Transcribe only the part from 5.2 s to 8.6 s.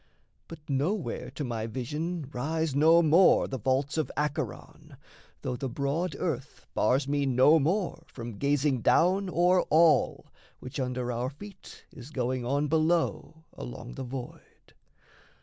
though the broad earth Bars me no more from